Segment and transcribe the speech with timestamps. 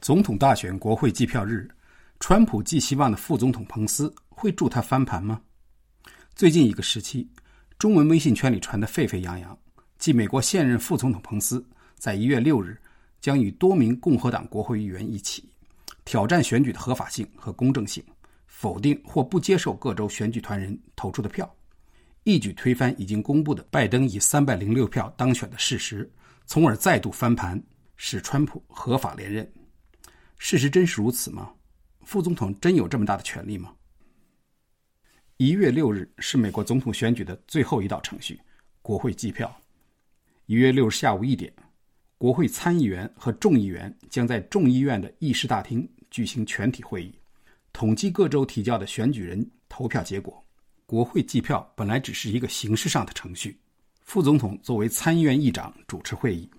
[0.00, 1.68] 总统大选国会计票日，
[2.20, 5.40] 川普寄希望的副总统彭斯会助他翻盘吗？
[6.36, 7.28] 最近一个时期，
[7.78, 9.58] 中文微信圈里传得沸沸扬扬，
[9.98, 11.62] 即美国现任副总统彭斯
[11.96, 12.80] 在一月六日
[13.20, 15.50] 将与多名共和党国会议员一起
[16.04, 18.02] 挑战选举的合法性和公正性，
[18.46, 21.52] 否定或不接受各州选举团人投出的票，
[22.22, 26.08] 一举推翻已经公布的拜登以三百零六票当选的事实，
[26.46, 27.60] 从而再度翻盘，
[27.96, 29.46] 使川普合法连任。
[30.38, 31.52] 事实真是如此吗？
[32.02, 33.74] 副总统真有这么大的权力吗？
[35.36, 38.40] 一月六日是美国总统选举的最后一道程序——
[38.80, 39.54] 国会计票。
[40.46, 41.52] 一月六日下午一点，
[42.16, 47.14] 国会参议员和众议员将在众议院的议事大厅举行全体会议，
[47.72, 50.42] 统计各州提交的选举人投票结果。
[50.86, 53.60] 国会计票本来只是一个形式上的程序，
[54.02, 56.50] 副总统作为参议院议长主持会议，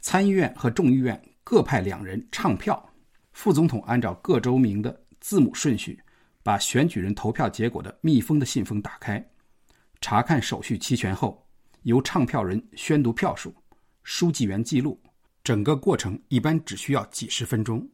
[0.00, 2.89] 参议院和众议院各派两人唱票。
[3.32, 5.98] 副总统按照各州名的字母顺序，
[6.42, 9.24] 把选举人投票结果的密封的信封打开，
[10.00, 11.46] 查看手续齐全后，
[11.82, 13.54] 由唱票人宣读票数，
[14.02, 15.00] 书记员记录。
[15.42, 17.88] 整个过程一般只需要几十分钟。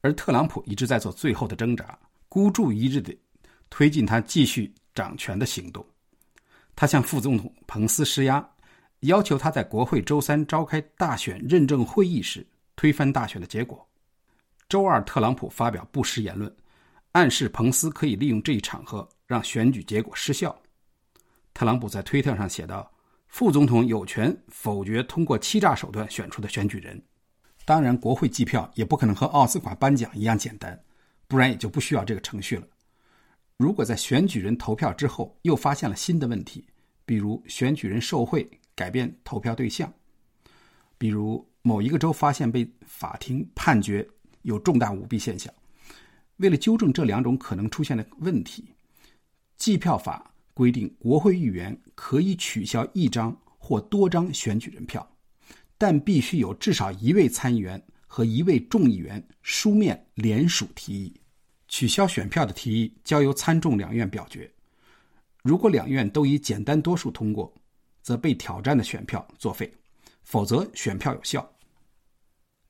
[0.00, 1.98] 而特朗普一直在做最后的挣扎，
[2.28, 3.16] 孤注一掷地
[3.68, 5.84] 推进他继续掌权的行动。
[6.74, 8.48] 他向副总统彭斯施压，
[9.00, 13.86] 要求他在国会周三召开大选认证会议时推翻大选的结果。
[14.68, 16.54] 周二，特朗普发表不实言论，
[17.12, 20.54] 暗示彭斯可以利用这一场合让选举结果失效。
[21.54, 22.92] 特朗普在推特上写道
[23.28, 27.02] ：“副总统有权否决通过欺诈手段选出的选举人。
[27.64, 30.78] 当然，国会计票也不可能和奥斯卡颁奖一样简单，
[31.26, 32.68] 不然也就不需要这个程序了。
[33.56, 36.66] 如果在选举人投票之后又发现了新的问题，
[37.06, 39.90] 比如选举人受贿、改变投票对象，
[40.98, 44.06] 比如某一个州发现被法庭判决。”
[44.48, 45.52] 有重大舞弊现象。
[46.38, 48.64] 为了纠正这两种可能出现的问题，
[49.58, 55.06] 计票法规定，国会议员可以取消一张或多张选举人票，
[55.76, 61.12] 但必须有至少一位参议员和一位众议员书面联署提议。
[61.68, 64.50] 取消选票的提议交由参众两院表决。
[65.42, 67.52] 如果两院都以简单多数通过，
[68.00, 69.66] 则被挑战的选票作废；
[70.22, 71.46] 否则，选票有效。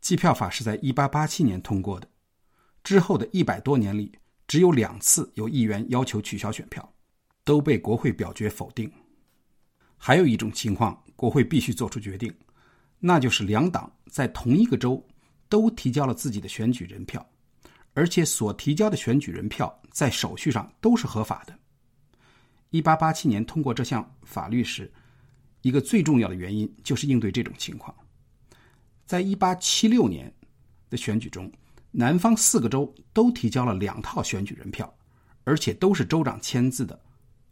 [0.00, 2.08] 计票法是在1887年通过的，
[2.84, 4.12] 之后的一百多年里，
[4.46, 6.94] 只有两次有议员要求取消选票，
[7.44, 8.90] 都被国会表决否定。
[9.96, 12.32] 还有一种情况，国会必须做出决定，
[13.00, 15.04] 那就是两党在同一个州
[15.48, 17.28] 都提交了自己的选举人票，
[17.94, 21.58] 而且所提交的选举人票在手续上都是合法的。
[22.70, 24.92] 1887年通过这项法律时，
[25.62, 27.92] 一个最重要的原因就是应对这种情况。
[29.08, 30.30] 在一八七六年
[30.90, 31.50] 的选举中，
[31.90, 34.94] 南方四个州都提交了两套选举人票，
[35.44, 37.00] 而且都是州长签字的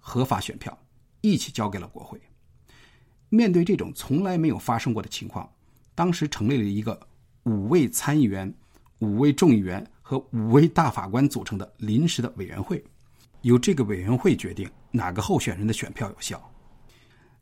[0.00, 0.76] 合法选票，
[1.20, 2.20] 一起交给了国会。
[3.28, 5.48] 面对这种从来没有发生过的情况，
[5.94, 7.00] 当时成立了一个
[7.44, 8.52] 五位参议员、
[8.98, 12.84] 五位众议员和五位大法官组成的临时的委员会，
[13.42, 16.52] 由这个委员会决定哪个候选人的选票有效。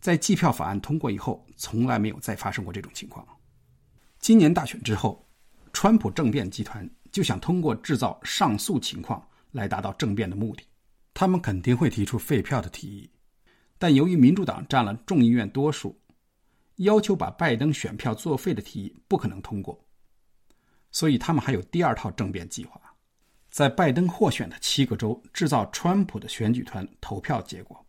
[0.00, 3.24] 在计票法案通过以后，从来没有再发生过这种情况。
[4.20, 5.26] 今年大选之后，
[5.72, 10.62] 川普政变集团就想通过制造上诉情况来达到政变的目的。
[11.14, 13.10] 他们肯定会提出废票的提议，
[13.78, 15.98] 但由于民主党占了众议院多数，
[16.76, 19.82] 要求把拜登选票作废的提议不可能通过。
[20.92, 22.78] 所以他们还有第二套政变计划，
[23.50, 27.82] 在拜登获选的七个州制造川普的选举团投票结果，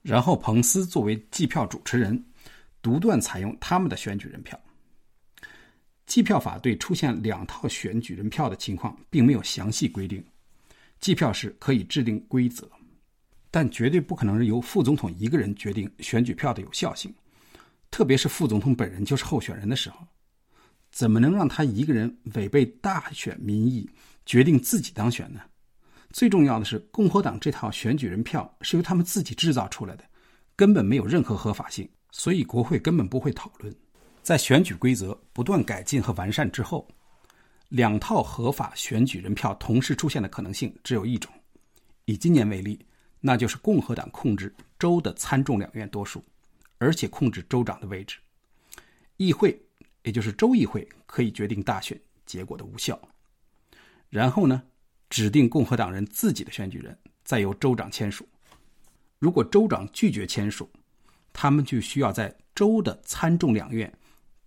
[0.00, 2.24] 然后彭斯作为计票主持人，
[2.80, 4.58] 独断采用他们的选举人票。
[6.10, 10.20] 计票法对出现两套选举人票的情况并没有详细规定。
[10.98, 12.68] 计票时可以制定规则，
[13.48, 17.14] 但绝对不可能由副总统一个人决定选举票的有效性。
[17.92, 20.04] 特别是副总统本人就是候选人的时候，
[20.90, 23.88] 怎么能让他一个人违背大选民意
[24.26, 25.40] 决定自己当选呢？
[26.10, 30.02] 最重要的是，共和党这套选举人票是由他们自己制造出来的，
[30.56, 33.72] 根本没有任何合法性，所以国会根本不会讨论。
[34.22, 36.86] 在选举规则不断改进和完善之后，
[37.70, 41.32] 两套合法选举人票同时出现的可能性只有一种。
[42.04, 42.84] 以今年为例，
[43.20, 46.24] 那就是共和党控制州的参众两院多数，
[46.78, 48.18] 而且控制州长的位置。
[49.16, 49.60] 议会，
[50.02, 53.00] 也就是州议会，可以决定大选结果的无效。
[54.08, 54.62] 然后呢，
[55.08, 58.28] 指定共和党人自己的选举人，再由州长签署。
[59.18, 60.70] 如果州长拒绝签署，
[61.32, 63.92] 他们就需要在州的参众两院。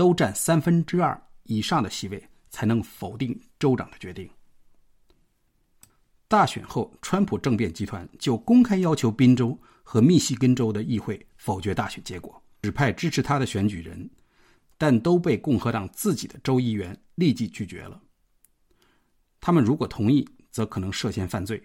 [0.00, 4.26] 都占三分之二以上的席位，才能否定州长的决定。
[6.26, 14.08] 大选后，川普政变集团就公开要求宾州和密西根州的议会否决大选结果，指派支持他的选举人，
[14.78, 18.00] 但都被共和党自己的州议员立即拒绝了。
[19.38, 21.62] 他们如果同意，则可能涉嫌犯罪。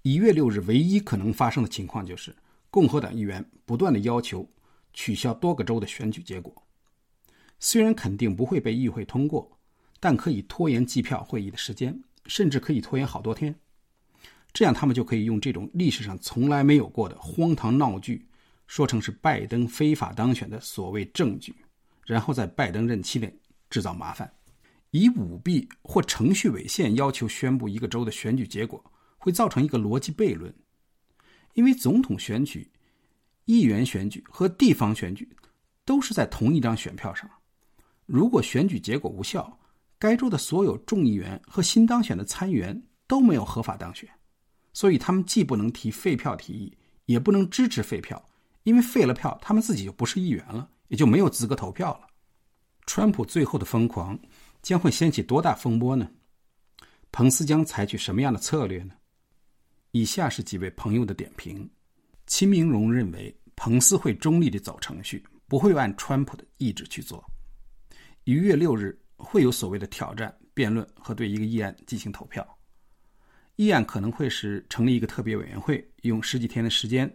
[0.00, 2.34] 一月六日，唯一可能发生的情况就是，
[2.70, 4.50] 共和党议员不断的要求
[4.94, 6.64] 取消多个州的选举结果。
[7.58, 9.58] 虽然肯定不会被议会通过，
[10.00, 13.54] 但可以拖延计票会议的时间，甚至可以拖延好多天。
[14.52, 18.26] 这样，他们就可以用这种历史上从来没有过的荒唐闹剧，
[18.66, 21.54] 说成是拜登非法当选的所谓证据，
[22.06, 23.38] 然后在拜登任期内
[23.68, 24.32] 制造麻烦，
[24.90, 28.84] 以舞弊或程序违宪要求宣布一个州的选举结果。
[29.20, 30.54] 会造成一个逻辑悖论，
[31.54, 32.70] 因为总统选举、
[33.46, 35.28] 议员选举和地方选举
[35.84, 37.28] 都是在同一张选票上。
[38.08, 39.60] 如果选举结果无效，
[39.98, 44.08] 该州的所有众议员和新当选的参议员都没有合法当选，
[44.72, 46.74] 所以他们既不能提废票提议，
[47.04, 48.26] 也不能支持废票，
[48.62, 52.06] 因为废了票，他们自己就不是议员了，也就没有资格投票了。
[52.86, 54.18] 川普最后的疯狂
[54.62, 56.10] 将会掀起多大风波呢？
[57.12, 58.94] 彭斯将采取什么样的策略呢？
[59.90, 61.68] 以下是几位朋友的点评：
[62.26, 67.22] 秦明荣认为，彭斯会中立的走程序，不会按川普的意志去做。
[68.28, 72.46] 一月六日会有所谓的挑战、辩论和对一个议案进行投票。
[73.56, 77.10] 议案可能会是成立一个特别委员会，用十几天的时间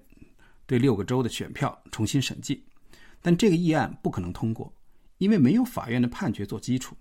[0.66, 2.66] 对六个州的选票重新审计。
[3.22, 4.74] 但这个议案不可能通过，
[5.20, 6.98] 因为没有法院的判决做基础。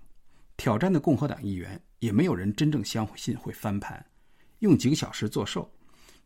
[0.58, 4.04] 挑战的共和党议员也没有人真正相信会翻盘。
[4.58, 5.72] 用几个小时作寿，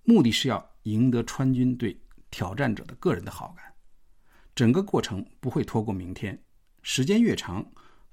[0.03, 1.97] 目的是要赢得川军对
[2.33, 3.65] 挑战者的个人的好感。
[4.57, 6.37] 整个过程不会拖过明天，
[6.89, 7.69] 时间越长，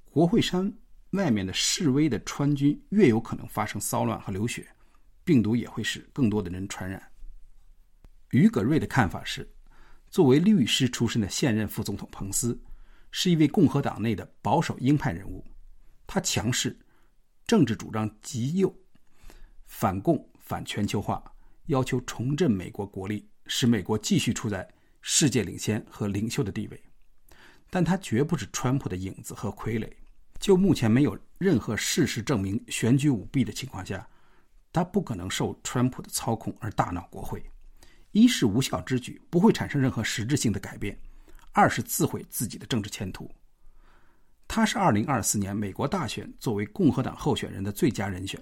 [0.10, 0.74] 国会山
[1.12, 4.68] 外面的示威的川军越有可能发生骚乱和流血，
[5.24, 7.00] 病毒也会使更多的人传染。
[8.32, 9.48] 于葛瑞的看法是，
[10.10, 12.60] 作为律师出身的现任副总统彭斯，
[13.12, 15.46] 是一位共和党内的保守鹰派人物，
[16.08, 16.76] 他强势，
[17.46, 18.76] 政治主张极右。
[19.68, 21.24] 反共、反全球化，
[21.68, 24.68] 要求重振美国国力，使美国继续处在
[25.04, 26.84] 世界领先和领袖的地位。
[27.74, 29.92] 但他绝不是川普的影子和傀儡。
[30.40, 34.08] 就目前没有任何事实证明选举舞弊的情况下，
[34.72, 37.44] 他不可能受川普的操控而大闹国会。
[38.12, 40.96] 一是无效之举，不会产生任何实质性的改变；
[41.52, 43.28] 二是自毁自己的政治前途。
[44.48, 48.40] 他是2024年美国大选作为共和党候选人的最佳人选。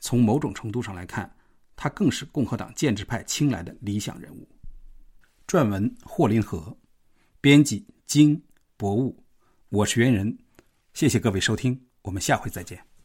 [0.00, 1.30] 从某种程度上来看，
[1.76, 4.48] 他更是共和党建制派青睐的理想人物。
[5.46, 6.74] 撰文：霍林河，
[7.42, 8.40] 编辑：经
[8.76, 9.24] 博物，
[9.68, 10.38] 我是猿人。
[10.94, 12.95] 谢谢各位收听，我们下回再见。